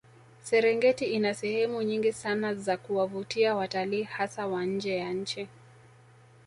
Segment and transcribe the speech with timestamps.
[0.43, 5.47] Serengeti ina sehemu nyingi sana za kuwavutia watalii hasa wa nje ya nchi